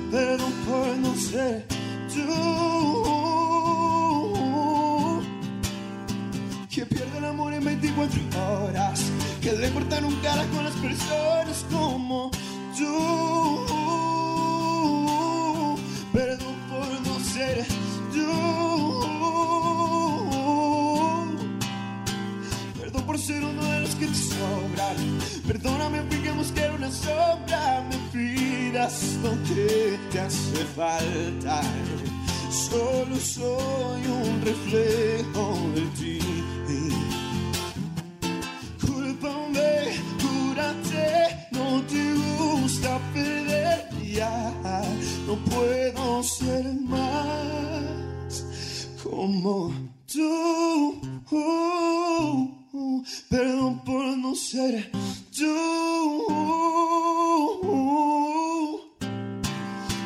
[0.10, 1.73] Perdón por no ser
[7.96, 9.02] 24 horas.
[9.42, 12.32] Que le cortan un cara con las personas como
[12.78, 12.96] tú.
[16.14, 17.66] Perdón por no ser
[18.14, 18.30] tú.
[22.80, 25.20] Perdón por ser uno de los que te sobran.
[25.48, 27.84] Perdóname, fijemos que una sombra.
[27.90, 31.62] Me pidas que te hace falta.
[32.50, 36.53] Solo soy un reflejo de ti.
[49.24, 49.72] Como
[50.06, 51.00] tú.
[53.30, 54.92] Perdón por no ser
[55.36, 55.56] tú.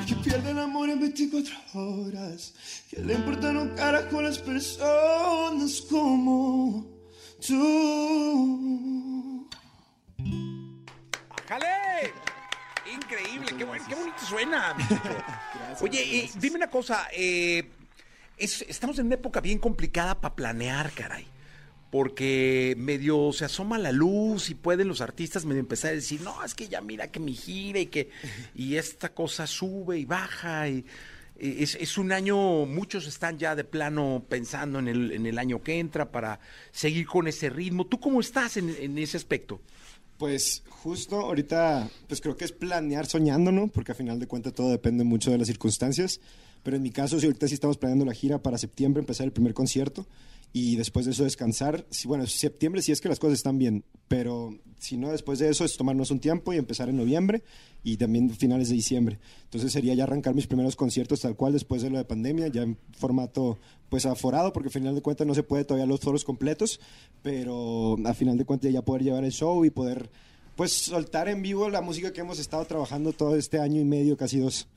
[0.07, 2.53] Que pierde el amor en 24 horas.
[2.89, 6.85] Que le importan un carajo a las personas como
[7.45, 9.47] tú.
[11.47, 12.13] ¡Jale!
[12.93, 14.75] Increíble, qué, qué bonito suena.
[15.81, 17.71] Oye, eh, dime una cosa, eh,
[18.37, 21.25] es- estamos en una época bien complicada para planear, caray.
[21.89, 26.43] Porque medio se asoma la luz y pueden los artistas medio empezar a decir, no,
[26.43, 28.09] es que ya mira que mi gira y que
[28.55, 30.67] y esta cosa sube y baja.
[30.67, 30.85] Y,
[31.37, 35.39] eh, es, es un año, muchos están ya de plano pensando en el, en el
[35.39, 37.85] año que entra para seguir con ese ritmo.
[37.87, 39.61] ¿Tú cómo estás en, en ese aspecto?
[40.17, 43.67] Pues justo ahorita, pues creo que es planear soñando, ¿no?
[43.69, 46.19] Porque a final de cuentas todo depende mucho de las circunstancias.
[46.67, 49.31] Pero en mi caso, sí, ahorita sí estamos planeando la gira para septiembre, empezar el
[49.31, 50.05] primer concierto
[50.51, 51.85] y después de eso descansar.
[52.03, 55.63] Bueno, septiembre sí es que las cosas están bien, pero si no, después de eso
[55.63, 57.41] es tomarnos un tiempo y empezar en noviembre
[57.85, 59.17] y también finales de diciembre.
[59.45, 62.63] Entonces sería ya arrancar mis primeros conciertos tal cual después de lo de pandemia, ya
[62.63, 66.25] en formato pues aforado, porque al final de cuentas no se puede todavía los foros
[66.25, 66.81] completos,
[67.23, 70.09] pero a final de cuentas ya poder llevar el show y poder
[70.57, 74.17] pues soltar en vivo la música que hemos estado trabajando todo este año y medio,
[74.17, 74.67] casi dos.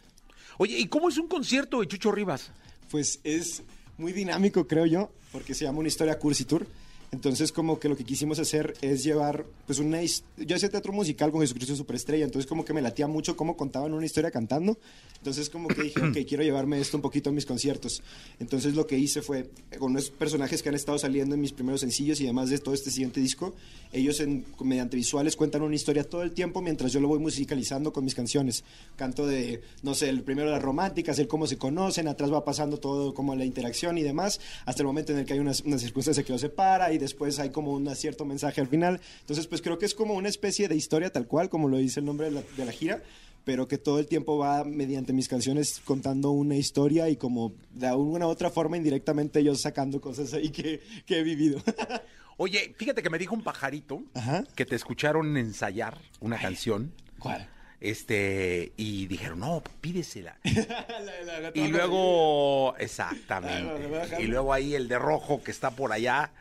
[0.61, 2.51] Oye, ¿y cómo es un concierto de Chucho Rivas?
[2.91, 3.63] Pues es
[3.97, 6.67] muy dinámico, creo yo, porque se llama una historia Cursi Tour.
[7.13, 10.01] Entonces, como que lo que quisimos hacer es llevar, pues, una...
[10.37, 13.93] Yo hacía teatro musical con Jesucristo Superestrella, entonces como que me latía mucho cómo contaban
[13.95, 14.79] una historia cantando.
[15.19, 18.03] Entonces, como que dije, ok, quiero llevarme esto un poquito a mis conciertos.
[18.39, 21.81] Entonces, lo que hice fue, con unos personajes que han estado saliendo en mis primeros
[21.81, 23.55] sencillos y además de todo este siguiente disco,
[23.93, 27.93] ellos en, mediante visuales cuentan una historia todo el tiempo mientras yo lo voy musicalizando
[27.93, 28.63] con mis canciones.
[28.95, 32.79] Canto de, no sé, el primero las románticas, el cómo se conocen, atrás va pasando
[32.79, 35.79] todo como la interacción y demás, hasta el momento en el que hay una, una
[35.79, 39.01] circunstancia que los separa y después hay como un cierto mensaje al final.
[39.21, 42.01] Entonces, pues creo que es como una especie de historia tal cual, como lo dice
[42.01, 43.03] el nombre de la, de la gira,
[43.45, 47.89] pero que todo el tiempo va mediante mis canciones contando una historia y como de
[47.89, 51.61] alguna u otra forma indirectamente yo sacando cosas ahí que, que he vivido.
[52.37, 54.45] Oye, fíjate que me dijo un pajarito Ajá.
[54.55, 56.93] que te escucharon ensayar una canción.
[57.19, 57.49] ¿Cuál?
[57.81, 60.39] Este, y dijeron, no, pídesela.
[60.45, 63.87] La- la Y luego, exactamente.
[63.89, 64.21] voy a dejar.
[64.21, 66.33] Y luego ahí el de rojo que está por allá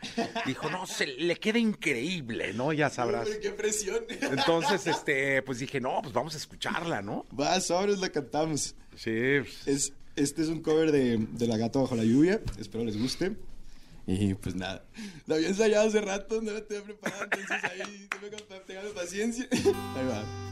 [0.45, 2.73] dijo, no, se le queda increíble, ¿no?
[2.73, 3.27] Ya sabrás.
[3.29, 3.99] Uy, ¡Qué presión!
[4.21, 7.25] Entonces, este, pues dije, no, pues vamos a escucharla, ¿no?
[7.39, 8.75] Va, sobres la cantamos.
[8.97, 9.11] Sí.
[9.65, 12.41] Es, este es un cover de, de La Gata Bajo la Lluvia.
[12.59, 13.37] Espero les guste.
[14.05, 14.83] Y pues nada.
[15.27, 17.23] Lo había ensayado hace rato, no lo tenía preparado.
[17.25, 19.47] Entonces ahí tengo que paciencia.
[19.51, 20.48] Ahí va.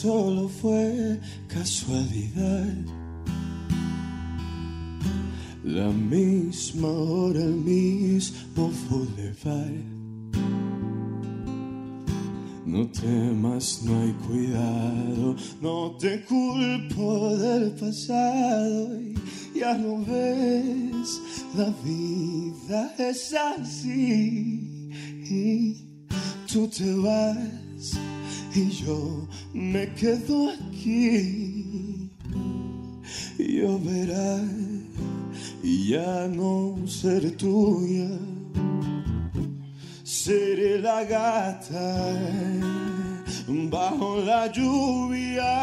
[0.00, 2.74] Solo fue casualidad.
[5.62, 9.84] La misma hora, el mismo boulevard.
[12.64, 19.00] No temas, no hay cuidado, no te culpo del pasado.
[19.02, 19.14] y
[19.58, 21.20] Ya no ves,
[21.54, 24.88] la vida es así.
[25.28, 25.76] Y
[26.50, 27.98] tú te vas
[28.54, 32.10] y yo me quedo aquí.
[33.38, 34.40] Lloverá
[35.62, 38.08] y ya no seré tuya
[40.10, 41.96] seré la gata
[43.70, 45.54] bajo la lluvia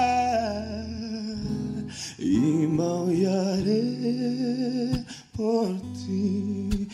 [2.18, 3.84] y maullaré
[5.36, 5.68] por
[6.00, 6.88] ti.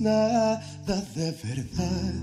[0.00, 2.14] Nada de verdad.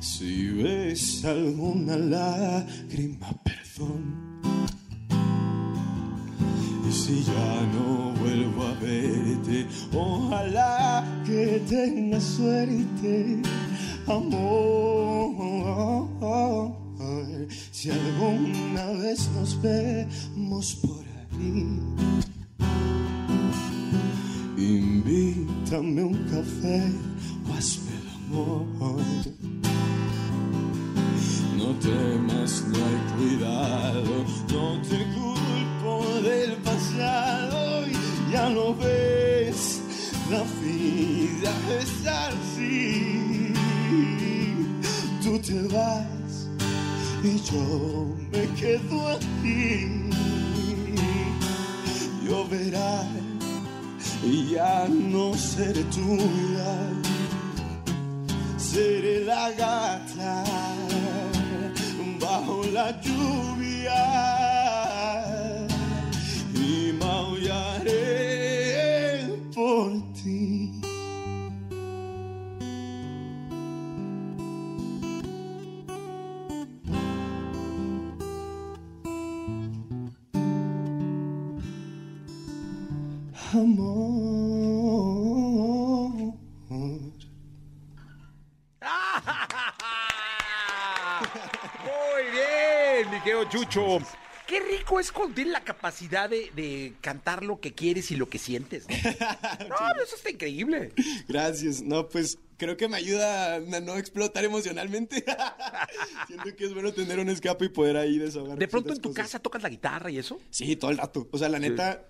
[0.00, 4.40] Si ves alguna lágrima, perdón.
[6.88, 13.42] Y si ya no vuelvo a verte, ojalá que tengas suerte,
[14.06, 14.90] amor.
[17.80, 22.09] Si alguna vez nos vemos por ahí.
[25.72, 26.82] Invítame un café
[27.46, 29.04] o el amor.
[31.56, 34.14] No temas, no hay cuidado,
[34.50, 37.86] no te culpo del pasado
[38.32, 39.80] ya no ves,
[40.28, 43.52] la vida es así.
[45.22, 46.48] Tú te vas
[47.22, 50.10] y yo me quedo aquí.
[52.24, 53.19] Lloverá y
[54.22, 56.72] ya no seré tuya
[58.58, 60.44] seré la gata
[62.20, 63.59] bajo la lluvia
[93.00, 93.98] bien, mi querido Chucho.
[94.46, 98.28] Qué rico es cuando tienes la capacidad de, de cantar lo que quieres y lo
[98.28, 98.86] que sientes.
[98.88, 100.92] No, no eso está increíble.
[101.28, 101.82] Gracias.
[101.82, 105.24] No, pues creo que me ayuda a no explotar emocionalmente.
[106.26, 108.58] Siento que es bueno tener un escape y poder ahí desahogar.
[108.58, 109.24] De pronto en tu cosas.
[109.24, 110.40] casa tocas la guitarra y eso.
[110.50, 111.28] Sí, todo el rato.
[111.30, 112.04] O sea, la neta.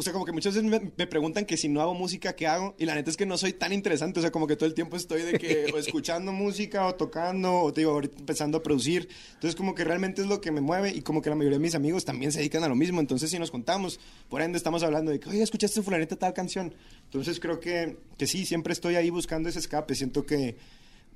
[0.00, 2.46] O sea, como que muchas veces me, me preguntan que si no hago música, ¿qué
[2.46, 2.76] hago?
[2.78, 4.20] Y la neta es que no soy tan interesante.
[4.20, 7.62] O sea, como que todo el tiempo estoy de que o escuchando música o tocando
[7.62, 9.08] o te digo, ahorita empezando a producir.
[9.34, 11.62] Entonces, como que realmente es lo que me mueve y como que la mayoría de
[11.64, 13.00] mis amigos también se dedican a lo mismo.
[13.00, 16.72] Entonces, si nos contamos, por ende estamos hablando de que, oye, ¿escuchaste fulanita tal canción?
[17.06, 19.96] Entonces, creo que, que sí, siempre estoy ahí buscando ese escape.
[19.96, 20.54] Siento que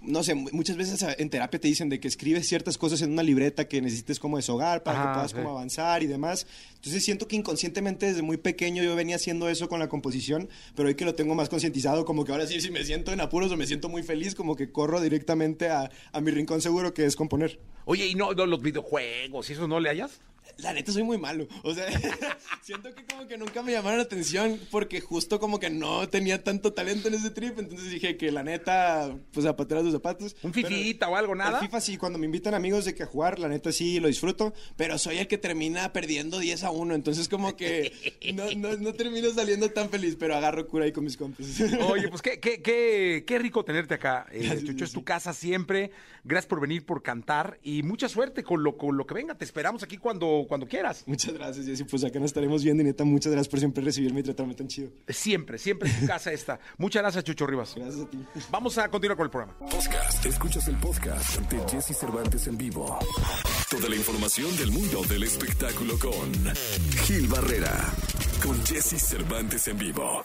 [0.04, 3.12] no sé, mu- muchas veces en terapia te dicen de que escribes ciertas cosas en
[3.12, 5.36] una libreta que necesites como deshogar para Ajá, que puedas sí.
[5.36, 6.46] como avanzar y demás.
[6.76, 10.88] Entonces siento que inconscientemente desde muy pequeño yo venía haciendo eso con la composición, pero
[10.88, 13.52] hoy que lo tengo más concientizado, como que ahora sí, si me siento en apuros
[13.52, 17.04] o me siento muy feliz, como que corro directamente a, a mi rincón seguro que
[17.04, 17.58] es componer.
[17.84, 20.20] Oye, ¿y no, no los videojuegos y eso no le hayas?
[20.58, 21.46] La neta soy muy malo.
[21.62, 21.86] O sea,
[22.62, 26.42] siento que como que nunca me llamaron la atención porque justo como que no tenía
[26.42, 27.58] tanto talento en ese trip.
[27.58, 30.36] Entonces dije que la neta, pues zapatera sus zapatos.
[30.42, 31.58] ¿Un fifita o algo, nada?
[31.58, 34.08] El FIFA sí, cuando me invitan amigos de que a jugar, la neta sí lo
[34.08, 34.52] disfruto.
[34.76, 36.94] Pero soy el que termina perdiendo 10 a 1.
[36.94, 37.92] Entonces como que
[38.34, 41.46] no, no, no termino saliendo tan feliz, pero agarro cura ahí con mis compas.
[41.88, 44.84] Oye, pues qué, qué, qué, qué rico tenerte acá, eh, Gracias, Chucho.
[44.84, 45.90] Es tu casa siempre.
[46.24, 49.34] Gracias por venir, por cantar y mucha suerte con lo, con lo que venga.
[49.34, 51.04] Te esperamos aquí cuando, cuando quieras.
[51.06, 51.84] Muchas gracias, Jessy.
[51.84, 54.68] Pues acá nos estaremos viendo y neta, muchas gracias por siempre recibirme y tratarme tan
[54.68, 54.90] chido.
[55.08, 56.60] Siempre, siempre en tu casa esta.
[56.76, 57.72] Muchas gracias, Chucho Rivas.
[57.74, 58.18] Gracias a ti.
[58.50, 59.58] Vamos a continuar con el programa.
[59.58, 60.26] Podcast.
[60.26, 62.98] Escuchas el podcast de Jesse Cervantes en vivo.
[63.70, 66.54] Toda la información del mundo del espectáculo con
[67.06, 67.72] Gil Barrera.
[68.42, 70.22] Con Jesse Cervantes en vivo.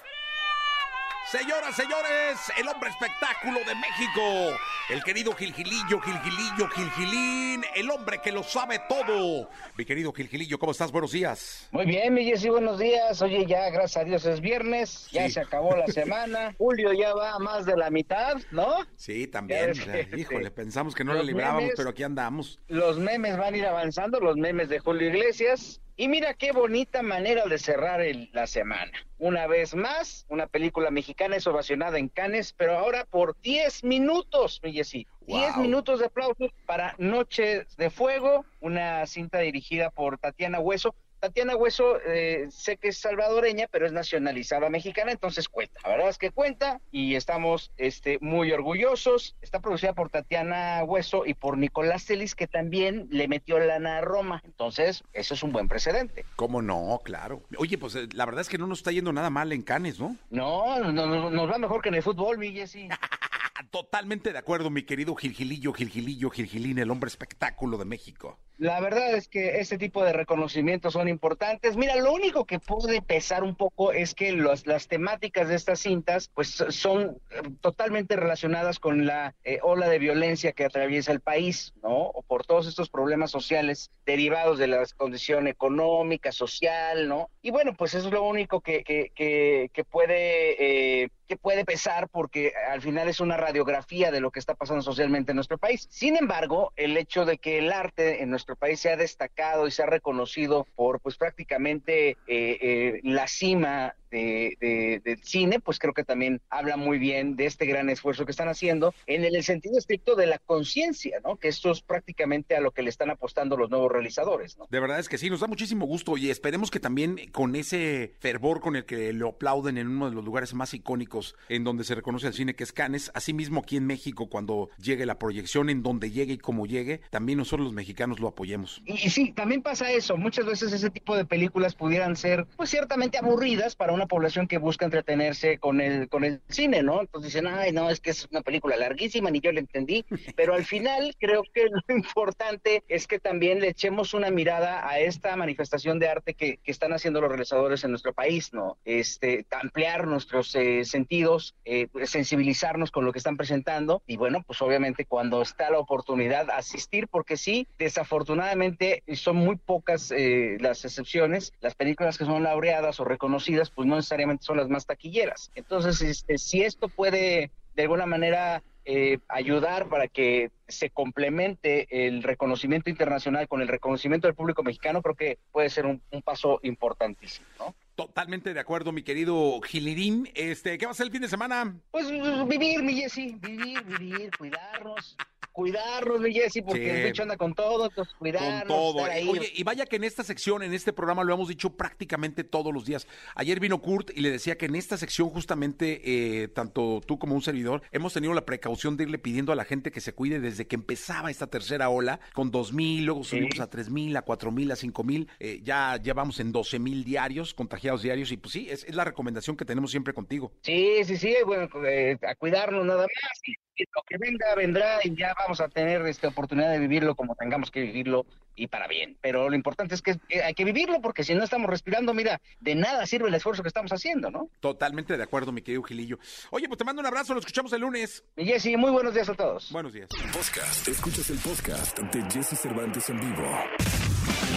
[1.32, 4.58] Señoras, señores, el hombre espectáculo de México,
[4.90, 9.50] el querido Gilgilillo, Gilgilillo, Gilgilín, el hombre que lo sabe todo.
[9.78, 10.90] Mi querido Gilgilillo, ¿cómo estás?
[10.90, 11.68] Buenos días.
[11.72, 13.22] Muy bien, mi Jessy, buenos días.
[13.22, 15.32] Oye, ya, gracias a Dios es viernes, ya Sí.
[15.34, 16.56] se acabó la semana.
[16.58, 18.86] Julio ya va a más de la mitad, ¿no?
[18.96, 19.76] Sí, también.
[19.76, 19.82] Sí.
[20.16, 21.76] híjole, pensamos que no la librábamos, memes.
[21.76, 22.58] pero aquí andamos.
[22.70, 25.82] Los memes van a ir avanzando, los memes de Julio Iglesias.
[26.00, 28.92] Y mira qué bonita manera de cerrar el- la semana.
[29.18, 34.60] Una vez más, una película mexicana es ovacionada en Cannes, pero ahora por 10 minutos,
[34.64, 35.08] mi Jessy.
[35.26, 35.64] 10 Wow.
[35.64, 40.94] minutos de aplausos para Noches de Fuego, una cinta dirigida por Tatiana Hueso.
[41.20, 45.80] Tatiana Hueso, eh, sé que es salvadoreña, pero es nacionalizada mexicana, entonces cuenta.
[45.84, 49.36] La verdad es que cuenta y estamos este, muy orgullosos.
[49.42, 54.02] Está producida por Tatiana Hueso y por Nicolás Celis, que también le metió lana a
[54.02, 54.42] Roma.
[54.46, 56.26] Entonces, eso es un buen precedente.
[56.36, 57.02] ¿Cómo no?
[57.04, 57.44] Claro.
[57.58, 60.00] Oye, pues eh, la verdad es que no nos está yendo nada mal en Canes,
[60.00, 60.16] ¿no?
[60.30, 62.90] No, no, no, nos va mejor que en el fútbol, mi Jessy.
[63.72, 68.38] Totalmente de acuerdo, mi querido Gilgilillo, Gilgilillo, Gilgilín, el hombre espectáculo de México.
[68.58, 71.78] La verdad es que este tipo de reconocimientos son importantes.
[71.78, 75.80] Mira, lo único que puede pesar un poco es que los- las temáticas de estas
[75.80, 81.20] cintas pues son eh, totalmente relacionadas con la eh, ola de violencia que atraviesa el
[81.22, 81.96] país, ¿no?
[82.08, 87.30] O por todos estos problemas sociales derivados de la condición económica, social, ¿no?
[87.44, 91.04] Y bueno, pues eso es lo único que, que, que, puede...
[91.04, 94.82] eh, que puede pesar porque al final es una radiografía de lo que está pasando
[94.82, 95.86] socialmente en nuestro país.
[95.92, 99.72] Sin embargo, el hecho de que el arte en nuestro país se ha destacado y
[99.72, 105.80] se ha reconocido por pues prácticamente eh, eh, la cima de, de- del cine, pues
[105.80, 109.44] creo que también habla muy bien de este gran esfuerzo que están haciendo en el,
[109.44, 111.36] sentido estricto de la conciencia, ¿no?
[111.38, 114.68] Que esto es prácticamente a lo que le están apostando los nuevos realizadores, ¿no?
[114.70, 118.14] De verdad es que sí, nos da muchísimo gusto y esperemos que también con ese
[118.20, 121.84] fervor con el que lo aplauden en uno de los lugares más icónicos en donde
[121.84, 125.70] se reconoce el cine, que es Cannes, asimismo aquí en México, cuando llegue la proyección,
[125.70, 128.82] en donde llegue y como llegue, también nosotros los mexicanos lo apoyemos.
[128.86, 130.18] Y, y sí, también pasa eso.
[130.18, 134.58] Muchas veces ese tipo de películas pudieran ser, pues ciertamente aburridas para una población que
[134.58, 137.02] busca entretenerse con el, con el cine, ¿no?
[137.02, 140.06] Entonces dicen, ay, no, es que es una película larguísima, ni yo la entendí.
[140.36, 145.00] Pero al final creo que lo importante es que también le echemos una mirada a
[145.00, 148.78] esta manifestación de arte que, que están haciendo los realizadores en nuestro país, ¿no?
[148.86, 154.62] Este, ampliar nuestros eh, sentidos, eh, sensibilizarnos con lo que están presentando y bueno, pues
[154.62, 161.54] obviamente cuando está la oportunidad asistir, porque sí, desafortunadamente son muy pocas eh, las excepciones,
[161.62, 165.52] las películas que son laureadas o reconocidas, pues no necesariamente son las más taquilleras.
[165.56, 172.24] Entonces, este, si esto puede de alguna manera eh, ayudar para que se complemente el
[172.24, 176.60] reconocimiento internacional con el reconocimiento del público mexicano, creo que puede ser un, un paso
[176.64, 177.76] importantísimo, ¿no?
[177.96, 180.30] Totalmente de acuerdo, mi querido Gilirín.
[180.36, 181.76] Este, ¿qué va a ser el fin de semana?
[181.90, 182.10] Pues
[182.48, 185.18] vivir, mi Jessy, vivir, vivir, cuidarnos,
[185.58, 186.90] cuidarnos, mi Jessy, porque Sí.
[186.90, 189.00] el bicho anda con todo, entonces Con cuidarnos, todo.
[189.00, 189.28] estar ahí.
[189.28, 192.72] Oye, y vaya que en esta sección, en este programa, lo hemos dicho prácticamente todos
[192.72, 193.08] los días.
[193.34, 196.02] Ayer vino Kurt y le decía que en esta sección, justamente,
[196.44, 199.66] eh, tanto tú como un servidor, hemos tenido la precaución de irle pidiendo a la
[199.66, 203.60] gente que se cuide desde que empezaba esta tercera ola, con dos mil, luego subimos
[203.60, 206.78] a tres mil, a cuatro mil, a cinco mil, eh, ya, ya vamos en 12
[206.78, 210.52] mil diarios, contagiados diarios, y pues sí, es, es la recomendación que tenemos siempre contigo.
[210.62, 213.40] Sí, sí, sí, bueno, eh, a cuidarnos nada más.
[213.48, 213.54] Y,
[213.96, 217.72] lo que venga, vendrá y ya vamos a tener esta oportunidad de vivirlo como tengamos
[217.72, 219.18] que vivirlo y para bien.
[219.22, 222.76] Pero lo importante es que hay que vivirlo porque si no estamos respirando, mira, de
[222.76, 224.50] nada sirve el esfuerzo que estamos haciendo, ¿no?
[224.60, 226.20] Totalmente de acuerdo, mi querido Gilillo.
[226.50, 228.26] Oye, pues te mando un abrazo, nos escuchamos el lunes.
[228.36, 229.72] Y Jessy, muy buenos días a todos.
[229.72, 230.10] Buenos días.
[230.34, 230.86] Podcast.
[230.86, 233.48] Escuchas el podcast de Jesse Cervantes en vivo.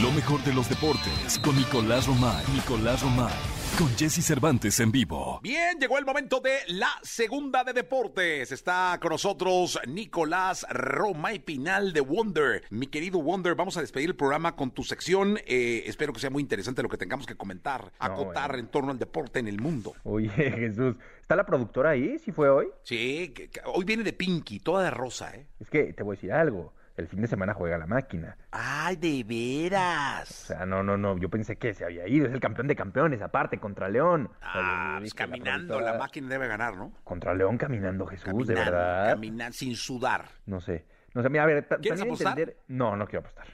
[0.02, 2.44] Lo mejor de los deportes con Nicolás Romay.
[2.52, 3.59] Nicolás Romay.
[3.78, 5.40] Con Jesse Cervantes en vivo.
[5.42, 8.52] Bien, llegó el momento de la segunda de deportes.
[8.52, 12.62] Está con nosotros Nicolás Roma y Pinal de Wonder.
[12.68, 15.38] Mi querido Wonder, vamos a despedir el programa con tu sección.
[15.46, 18.98] Eh, espero que sea muy interesante lo que tengamos que comentar, acotar en torno al
[18.98, 19.94] deporte en el mundo.
[20.04, 22.18] Oye, Jesús, ¿está la productora ahí?
[22.18, 22.66] ¿Sí fue hoy?
[22.82, 25.46] Sí, que- que hoy viene de Pinky, toda de rosa, ¿eh?
[25.58, 26.74] Es que te voy a decir algo.
[26.96, 28.36] El fin de semana juega la máquina.
[28.50, 30.28] Ay, de O veras.
[30.28, 31.16] sea, no, no, no.
[31.18, 32.26] Yo pensé que se había ido.
[32.26, 34.26] Es el campeón de campeones, aparte, contra León.
[34.30, 36.92] O Ah, pues caminando, productora- la máquina debe ganar, ¿no?
[37.04, 39.10] Contra León caminando, Jesús, de verdad.
[39.14, 40.26] Caminando sin sudar.
[40.46, 40.84] No sé.
[41.12, 42.38] No sé, mira, a ver, ¿Quieres apostar?
[42.38, 43.46] entender- No, no quiero apostar.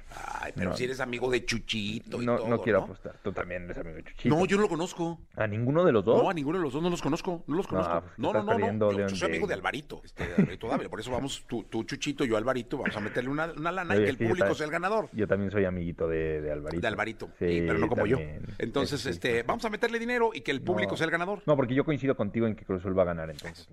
[0.43, 0.77] Ay, pero No.
[0.77, 2.85] si eres amigo de Chuchito y No, todo, no quiero ¿no?
[2.85, 3.15] apostar.
[3.23, 4.35] Tú también eres amigo de Chuchito.
[4.35, 5.21] No, yo no lo conozco.
[5.37, 6.23] ¿A ninguno de los dos?
[6.23, 8.01] No, a ninguno de los dos no los conozco, no los No, conozco.
[8.03, 8.93] pues, No, no, no, no.
[8.93, 10.91] Yo, soy amigo de- Alvarito, este, de Alvarito Dávila.
[10.91, 14.01] Por eso vamos, tú, tú, Chuchito, yo Alvarito, vamos a meterle una, una lana y
[14.05, 15.09] que el público sea el ganador.
[15.13, 16.81] Yo también soy amiguito de, de Alvarito.
[16.83, 18.19] De Alvarito, Sí, sí, pero no como yo.
[18.59, 19.45] Entonces, este, sí.
[19.47, 21.41] vamos a meterle dinero y que el público sea el ganador.
[21.47, 23.69] No, porque yo coincido contigo en que Cruz Azul va a ganar, entonces.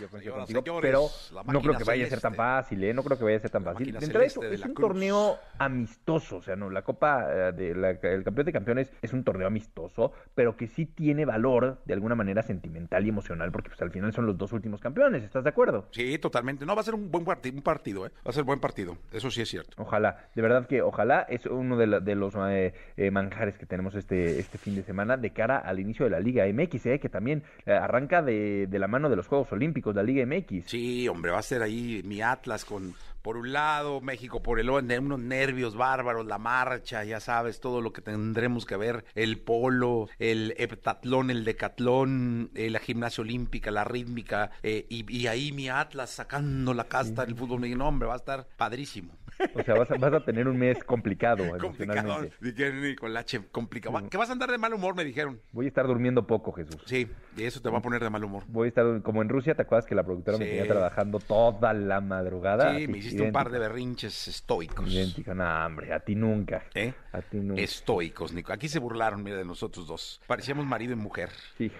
[0.00, 2.92] Yo coincido contigo, señores, pero no creo que vaya a ser tan fácil, ¿eh?
[2.92, 3.92] No creo que vaya a ser tan La fácil.
[3.92, 4.88] máquina De celeste de es un Cruz.
[4.88, 9.12] torneo amistoso, o sea, no, la Copa eh, de la- el campeón de campeones es
[9.12, 13.68] un torneo amistoso, pero que sí tiene valor de alguna manera sentimental y emocional, porque
[13.68, 15.86] pues al final son los dos últimos campeones, ¿estás de acuerdo?
[15.92, 16.66] Sí, totalmente.
[16.66, 18.10] No, va a ser un buen partido, un partido, ¿eh?
[18.26, 18.96] Va a ser buen partido.
[19.12, 19.80] Eso sí es cierto.
[19.80, 23.66] Ojalá, de verdad que ojalá es uno de, la- de los eh, eh, manjares que
[23.66, 26.98] tenemos este, este fin de semana de cara al inicio de la Liga MX, eh,
[26.98, 30.64] que también arranca de, de la mano de los Juegos Olímpicos, la Liga MX.
[30.66, 32.94] Sí, hombre, va a ser ahí mi Atlas con
[33.24, 37.80] por un lado, México por el otro, unos nervios bárbaros, la marcha, ya sabes, todo
[37.80, 43.70] lo que tendremos que ver, el polo, el heptatlón, el decatlón, eh, la gimnasia olímpica,
[43.70, 48.08] la rítmica, eh, y, y ahí mi Atlas sacando la casta del fútbol mexicano, hombre,
[48.08, 49.14] va a estar padrísimo.
[49.54, 53.94] O sea, vas a, vas a tener un mes complicado Complicado, dijeron Nicolache, complicado.
[53.94, 55.40] Va- Que vas a andar de mal humor, me dijeron.
[55.52, 56.76] Voy a estar durmiendo poco, Jesús.
[56.86, 58.44] Sí, y eso te va a poner de mal humor.
[58.48, 60.50] Voy a estar como en Rusia, ¿te acuerdas que la productora me Sí.
[60.52, 62.70] tenía trabajando toda la madrugada?
[62.70, 64.90] Sí, Así, me hiciste un par de berrinches estoicos.
[64.92, 65.34] idéntico.
[65.34, 66.64] No, hombre, a ti nunca.
[66.74, 66.94] ¿Eh?
[67.12, 67.60] A ti nunca.
[67.62, 68.52] Estoicos, Nico.
[68.52, 70.20] Aquí se burlaron, mira, de nosotros dos.
[70.26, 71.30] Parecíamos marido y mujer.
[71.58, 71.70] Sí.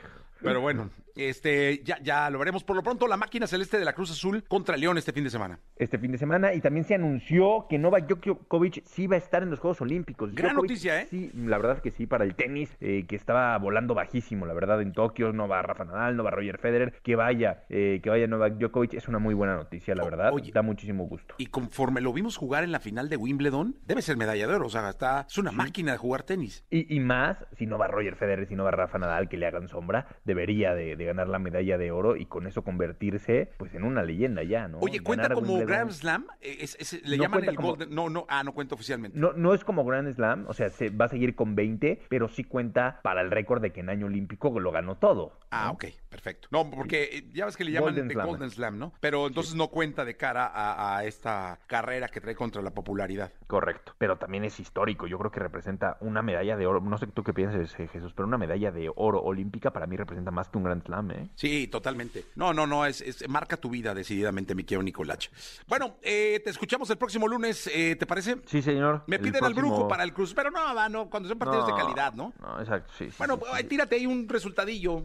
[0.45, 2.65] Pero bueno, este, ya, ya lo veremos.
[2.65, 5.31] Por lo pronto, la máquina celeste de la Cruz Azul contra León este fin de
[5.31, 5.59] semana.
[5.77, 9.43] Este fin de semana y también se anunció que Novak Djokovic sí va a estar
[9.43, 10.35] en los Juegos Olímpicos.
[10.35, 11.07] Gran Djokovic, noticia, ¿eh?
[11.09, 14.83] Sí, la verdad que sí, para el tenis, eh, que estaba volando bajísimo, la verdad,
[14.83, 18.27] en Tokio, no va Rafa Nadal, no va Roger Federer, que vaya, eh, que vaya
[18.27, 20.53] Novak Djokovic, es una muy buena noticia, la verdad, oye.
[20.53, 21.35] da muchísimo gusto.
[21.39, 24.67] Y conforme lo vimos jugar en la final de Wimbledon, debe ser medalla de oro.
[24.67, 26.65] O sea, está, es una máquina de jugar tenis.
[26.71, 29.47] Y, y más, si no va Roger Federer, si no va Rafa Nadal, que le
[29.47, 33.75] hagan sombra, debería de, de ganar la medalla de oro y con eso convertirse pues
[33.75, 34.79] en una leyenda ya, ¿no?
[34.79, 35.59] Oye, ¿cuenta Ganar como.
[35.65, 36.27] Grand Slam?
[36.41, 37.95] Eh, es- es- le No llaman el como- Golden...
[37.95, 39.19] No, no, ah, no cuenta oficialmente.
[39.19, 42.29] No, no es como Grand Slam, o sea, se va a seguir con 20, pero
[42.29, 45.39] sí cuenta para el récord de que en año olímpico lo ganó todo.
[45.51, 45.73] Ah, ¿no?
[45.73, 46.49] ok, perfecto.
[46.51, 48.27] No, porque eh, ya ves que le llaman Golden Slam.
[48.27, 48.93] Golden Slam, ¿no?
[49.01, 53.33] Pero entonces no cuenta de cara a, a esta carrera que trae contra la popularidad.
[53.47, 55.07] Correcto, pero también es histórico.
[55.07, 56.81] Yo creo que representa una medalla de oro.
[56.81, 59.97] No sé tú qué piensas, eh, Jesús, pero una medalla de oro olímpica para mí
[59.97, 61.29] representa más que un Grand Slam, ¿eh?
[61.35, 62.25] Sí, totalmente.
[62.37, 65.31] No, no, no, es, es- marca tu vida decididamente, mi querido Nicolás.
[65.67, 68.37] Bueno, eh, te escuchamos el próximo lunes, eh, ¿te parece?
[68.47, 69.03] Sí, señor.
[69.07, 71.67] Me piden al próximo- brujo para el cruz, pero no, va, no, cuando son partidos
[71.67, 72.33] de No, calidad, ¿no?
[72.41, 73.09] No, exacto, sí.
[73.19, 73.69] Bueno, sí, ay, sí.
[73.69, 75.03] tírate ahí un resultadillo,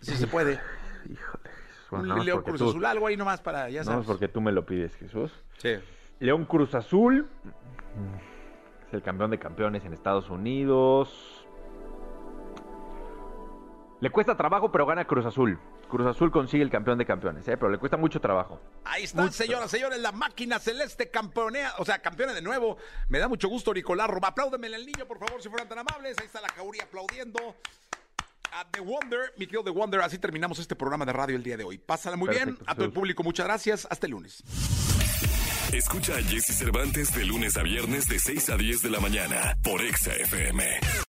[0.00, 0.60] si se puede.
[1.04, 1.50] Híjole.
[1.90, 3.98] Bueno, un León Cruz tú- Azul, algo ahí nomás para, ya sabes.
[3.98, 5.30] más porque tú me lo pides, Jesús.
[5.58, 5.74] Sí.
[6.20, 7.28] León Cruz Azul
[8.88, 11.41] es el campeón de campeones en Estados Unidos.
[14.02, 15.60] Le cuesta trabajo, pero gana Cruz Azul.
[15.88, 17.56] Cruz Azul consigue el campeón de campeones, ¿eh?
[17.56, 18.60] pero le cuesta mucho trabajo.
[18.84, 22.78] Ahí está, señoras, señores, la máquina celeste campeonea, o sea, campeona de nuevo.
[23.08, 24.26] Me da mucho gusto, Nicolás Roma.
[24.26, 26.18] Apláudeme el niño, por favor, si fueran tan amables.
[26.18, 27.54] Ahí está la jauría aplaudiendo.
[28.50, 31.56] A The Wonder, mi querido The Wonder, así terminamos este programa de radio el día
[31.56, 31.78] de hoy.
[31.78, 32.58] Pásala muy bien.
[32.66, 33.86] A todo el público, muchas gracias.
[33.88, 34.42] Hasta el lunes.
[35.72, 39.56] Escucha a Jesse Cervantes de lunes a viernes de 6 a 10 de la mañana
[39.62, 40.80] por Exa FM.